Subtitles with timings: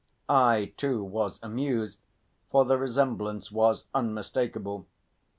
[0.29, 1.99] I, too, was amused,
[2.49, 4.87] for the resemblance was unmistakable.